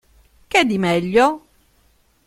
Che 0.47 0.65
di 0.65 0.79
meglio? 0.79 1.27